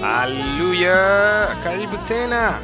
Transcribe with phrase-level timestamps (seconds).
[0.00, 2.58] Haleluya, karibu tena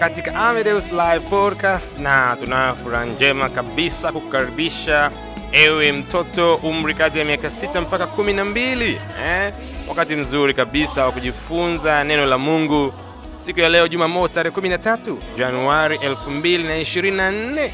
[0.00, 5.10] katika Amedeus Live Podcast, na tunayo furaha njema kabisa kukukaribisha
[5.52, 9.52] ewe mtoto umri kati ya miaka sita mpaka kumi na mbili eh?
[9.88, 12.92] Wakati mzuri kabisa wa kujifunza neno la Mungu
[13.38, 17.70] siku ya leo Jumamosi tarehe 13 Januari 2024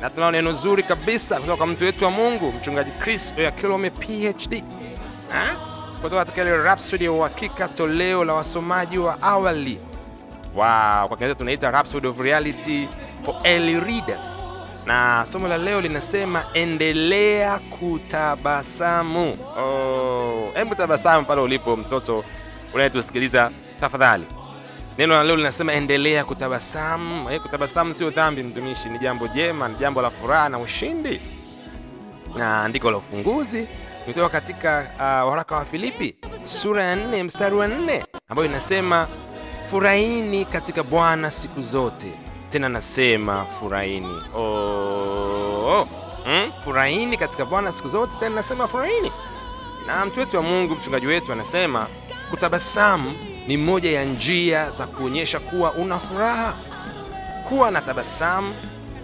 [0.00, 4.52] na tunao neno zuri kabisa kutoka kwa mtu wetu wa Mungu mchungaji Chris Oyakilome PhD
[4.52, 4.62] eh?
[6.02, 9.78] Kutoka katika ile Rhapsody ya uhakika toleo la wasomaji wa awali
[10.54, 12.88] wow, kwa Kiingereza tunaita Rhapsody of Reality
[13.24, 14.38] for Early Readers,
[14.86, 19.36] na somo la leo linasema endelea kutabasamu.
[19.58, 22.24] Oh, tabasamu pale ulipo, mtoto
[22.74, 23.50] unayetusikiliza
[23.80, 24.24] tafadhali.
[24.98, 27.30] Neno la leo linasema endelea kutabasamu.
[27.30, 31.20] Eh, kutabasamu sio dhambi, mtumishi, ni jambo jema, ni jambo la furaha na ushindi,
[32.36, 33.68] na andiko la ufunguzi
[34.04, 39.08] kutoka katika uh, waraka wa Filipi sura ya 4 mstari wa 4 ambayo inasema
[39.70, 42.12] furahini katika Bwana siku zote,
[42.50, 44.22] tena nasema furahini.
[44.36, 45.88] Oh,
[46.24, 46.52] hmm?
[46.64, 49.12] Furahini katika Bwana siku zote, tena nasema furahini.
[49.86, 51.86] Na mtu wetu wa Mungu, mchungaji wetu, anasema
[52.30, 53.12] kutabasamu
[53.46, 56.54] ni moja ya njia za kuonyesha kuwa una furaha.
[57.48, 58.54] Kuwa na tabasamu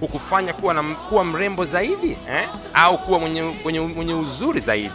[0.00, 2.48] hukufanya kuwa, na, kuwa mrembo zaidi eh?
[2.74, 4.90] au kuwa mwenye, mwenye, mwenye uzuri zaidi.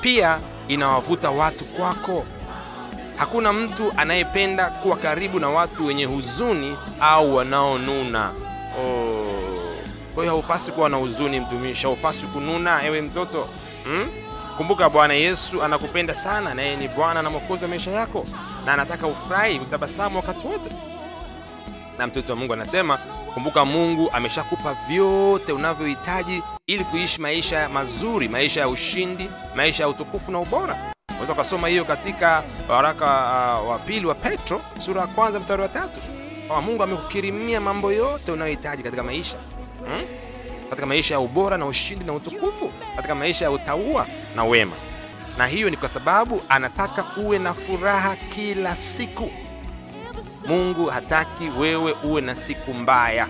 [0.00, 2.24] Pia inawavuta watu kwako.
[3.16, 8.30] Hakuna mtu anayependa kuwa karibu na watu wenye huzuni au wanaonuna.
[8.80, 9.12] Oh.
[10.14, 13.48] Kwa hiyo haupaswi kuwa na huzuni, mtumishi, haupaswi kununa, ewe mtoto
[13.84, 14.08] hmm?
[14.56, 18.26] Kumbuka Bwana Yesu anakupenda sana, na yeye ni Bwana na Mwokozi wa maisha yako,
[18.66, 20.70] na anataka ufurahi, utabasamu wakati wote.
[21.98, 22.98] Na mtoto wa Mungu anasema
[23.36, 30.32] kumbuka, Mungu ameshakupa vyote unavyohitaji ili kuishi maisha mazuri, maisha ya ushindi, maisha ya utukufu
[30.32, 30.76] na ubora.
[31.10, 33.04] Unaweza ukasoma hiyo katika waraka
[33.62, 36.00] uh, wa pili wa Petro sura ya kwanza mstari wa tatu
[36.48, 39.36] kwamba Mungu amekukirimia mambo yote unayohitaji katika maisha
[39.86, 40.02] hmm?
[40.70, 44.06] katika maisha ya ubora na ushindi na utukufu, katika maisha ya utaua
[44.36, 44.76] na wema,
[45.38, 49.30] na hiyo ni kwa sababu anataka uwe na furaha kila siku.
[50.46, 53.28] Mungu hataki wewe uwe na siku mbaya.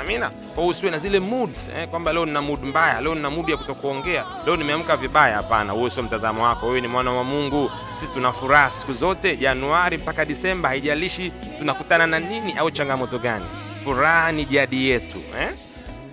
[0.00, 0.30] Amina.
[0.54, 3.56] Kwa usiwe na zile moods eh, kwamba leo nina mood mbaya, leo nina mood ya
[3.56, 5.36] kutokuongea, leo nimeamka vibaya.
[5.36, 6.66] Hapana, huo sio mtazamo wako.
[6.66, 7.70] Wewe ni mwana wa Mungu.
[7.96, 13.44] Sisi tuna furaha siku zote, Januari mpaka Disemba, haijalishi tunakutana na nini au changamoto gani.
[13.84, 15.48] Furaha ni jadi yetu eh?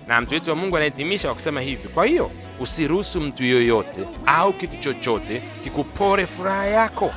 [0.06, 2.30] Na mtu wetu wa Mungu anahitimisha kwa kusema hivi: kwa hiyo
[2.60, 7.10] usiruhusu mtu yoyote au kitu chochote kikupore furaha yako.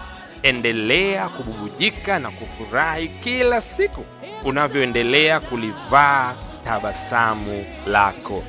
[0.44, 4.06] Endelea kububujika na kufurahi kila siku
[4.44, 6.34] unavyoendelea kulivaa
[6.66, 8.44] tabasamu lako.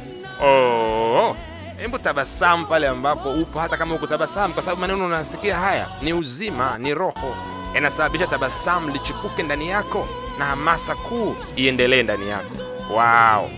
[0.44, 1.36] Oh,
[1.76, 6.12] hebu tabasamu pale ambapo upo, hata kama uko tabasamu, kwa sababu maneno unasikia haya ni
[6.12, 7.36] uzima, ni roho,
[7.74, 10.08] yanasababisha tabasamu lichipuke ndani yako
[10.38, 12.56] na hamasa kuu iendelee ndani yako.
[12.90, 13.50] Wow.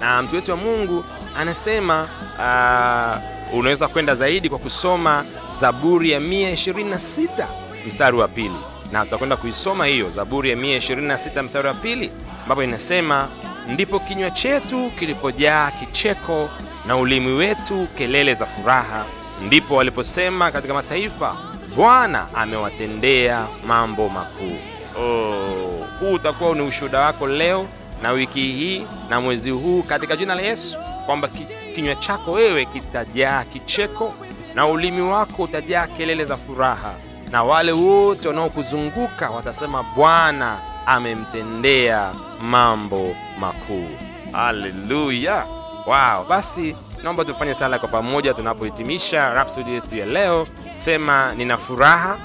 [0.00, 1.04] Na mtu wetu wa Mungu
[1.38, 2.02] anasema
[2.38, 5.24] uh, unaweza kwenda zaidi kwa kusoma
[5.60, 7.46] Zaburi ya 126
[7.88, 8.56] mstari wa pili,
[8.92, 12.10] na tutakwenda kuisoma hiyo Zaburi ya 126 mstari wa pili,
[12.42, 13.28] ambapo inasema
[13.68, 16.50] ndipo kinywa chetu kilipojaa kicheko
[16.86, 19.04] na ulimi wetu kelele za furaha,
[19.46, 21.36] ndipo waliposema katika mataifa,
[21.76, 24.56] Bwana amewatendea mambo makuu.
[24.98, 27.66] Oh, huu utakuwa ni ushuhuda wako leo
[28.02, 30.78] na wiki hii na mwezi huu katika jina la Yesu,
[31.10, 31.28] kwamba
[31.74, 34.14] kinywa chako wewe kitajaa kicheko
[34.54, 36.94] na ulimi wako utajaa kelele za furaha,
[37.30, 42.12] na wale wote wanaokuzunguka watasema Bwana amemtendea
[42.42, 43.88] mambo makuu.
[44.32, 45.46] Haleluya!
[45.86, 50.46] Wow, basi naomba tufanye sala kwa pamoja tunapohitimisha Rhapsody yetu ya leo.
[50.76, 52.16] Sema, nina furaha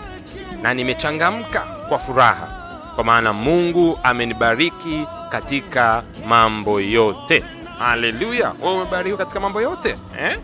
[0.62, 1.60] na nimechangamka
[1.90, 2.48] kwa furaha,
[2.96, 7.44] kwa maana Mungu amenibariki katika mambo yote.
[7.80, 8.52] Haleluya!
[8.62, 10.40] Wewe umebarikiwa katika mambo yote eh?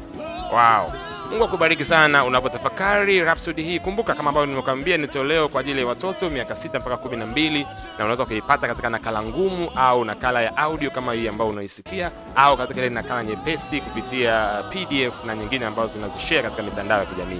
[0.53, 0.91] Wow.
[1.31, 3.79] Mungu akubariki sana unapotafakari Rhapsody hii.
[3.79, 7.25] Kumbuka kama ambavyo nimekuambia, ni toleo kwa ajili ya watoto miaka sita mpaka kumi na
[7.25, 7.63] mbili
[7.97, 12.57] na unaweza kuipata katika nakala ngumu au nakala ya audio kama hii ambayo unaisikia au
[12.57, 17.39] katika ile nakala nyepesi kupitia PDF na nyingine ambazo tunazishare katika mitandao ya kijamii.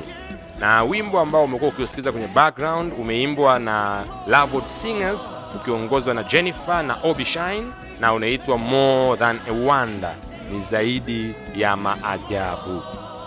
[0.59, 5.19] Na wimbo ambao umekuwa ukiusikiliza kwenye background umeimbwa na Lovewood Singers
[5.55, 7.63] ukiongozwa na Jennifer na Obi Shine
[7.99, 10.15] na unaitwa More Than a Wonder,
[10.51, 12.81] ni zaidi ya maajabu.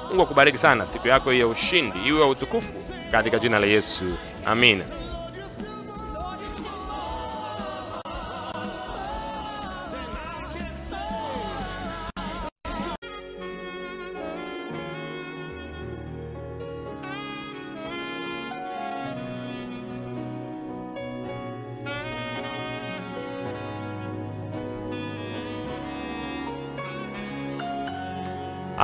[0.08, 2.72] Mungu akubariki sana, siku yako ya ushindi iwe ya utukufu
[3.12, 4.04] katika jina la Yesu,
[4.46, 4.84] amina.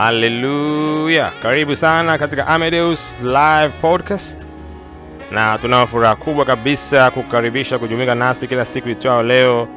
[0.00, 1.31] Haleluya!
[1.43, 4.47] Karibu sana katika amedeus Live Podcast,
[5.31, 9.69] na tunao furaha kubwa kabisa kukaribisha kujumuika nasi kila siku itwao leo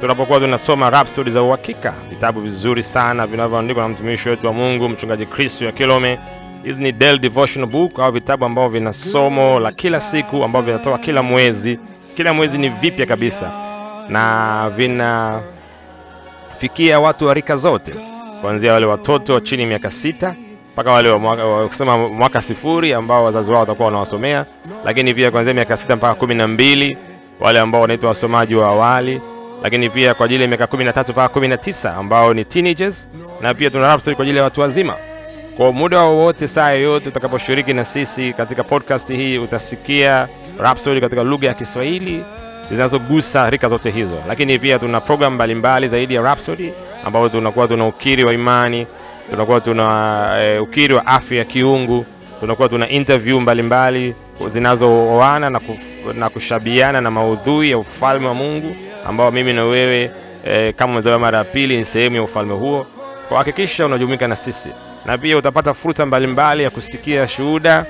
[0.00, 5.26] tunapokuwa tunasoma rapsodi za uhakika, vitabu vizuri sana vinavyoandikwa na mtumishi wetu wa Mungu mchungaji
[5.26, 6.18] kristu ya Kilome.
[6.64, 10.98] Hizi ni del Devotional Book au vitabu ambavyo vina somo la kila siku ambavyo vinatoka
[10.98, 11.78] kila mwezi.
[12.16, 13.52] Kila mwezi ni vipya kabisa
[14.08, 15.40] na vinafikia
[17.00, 17.94] watu wa rika zote,
[18.40, 20.34] kuanzia wale watoto chini miaka sita
[20.72, 24.44] mpaka wale wa mwaka, wa mwaka sifuri ambao wazazi wao watakuwa wanawasomea,
[24.84, 26.96] lakini pia kuanzia miaka sita mpaka kumi na mbili
[27.40, 29.20] wale ambao wanaitwa wasomaji wa awali
[29.62, 33.08] lakini pia kwa ajili ya miaka 13 mpaka 19 ambao ni teenagers,
[33.40, 34.94] na pia tuna Rhapsody kwa ajili ya watu wazima.
[35.56, 40.28] Kwa muda wowote, saa yoyote utakaposhiriki na sisi katika podcast hii, utasikia
[40.58, 42.24] Rhapsody katika lugha ya Kiswahili
[42.70, 44.14] zinazogusa rika zote hizo.
[44.28, 46.72] Lakini pia tuna programu mbalimbali zaidi ya Rhapsody,
[47.04, 48.86] ambapo tunakuwa tuna ukiri wa imani,
[49.30, 52.06] tunakuwa tuna e, ukiri wa afya ya kiungu,
[52.40, 54.14] tunakuwa tuna interview mbalimbali
[54.48, 55.60] zinazooana na,
[56.14, 58.76] na kushabiana na maudhui ya ufalme wa Mungu
[59.08, 60.10] ambao mimi na wewe
[60.46, 62.86] e, kama umezaliwa mara ya pili ni sehemu ya ufalme huo.
[63.28, 64.68] Kwa hakikisha unajumuika na sisi,
[65.06, 67.86] na pia utapata fursa mbalimbali ya kusikia shuhuda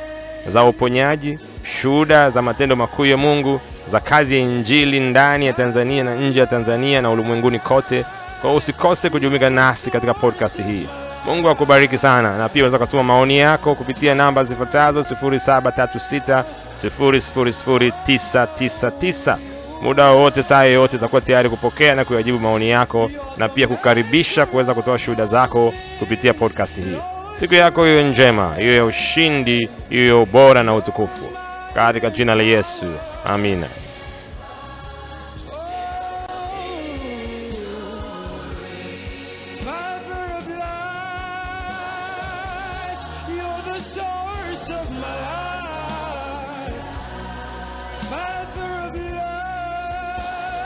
[0.46, 6.04] za uponyaji, shuhuda za matendo makuu ya Mungu, za kazi ya injili ndani ya Tanzania
[6.04, 8.04] na nje ya Tanzania na ulimwenguni kote.
[8.42, 10.86] Kwa usikose kujumuika nasi katika podcast hii.
[11.26, 16.44] Mungu akubariki sana, na pia unaweza kutuma maoni yako kupitia namba zifuatazo 0736
[16.84, 19.36] 000999
[19.82, 24.74] muda wowote, saa yoyote, utakuwa tayari kupokea na kuyajibu maoni yako na pia kukaribisha kuweza
[24.74, 26.96] kutoa shuhuda zako kupitia podcast hii.
[27.32, 31.28] Siku yako iyo njema, iyo ya ushindi, iyo ya ubora na utukufu,
[31.74, 32.86] katika jina la Yesu,
[33.26, 33.66] amina.
[44.72, 45.29] Of my life.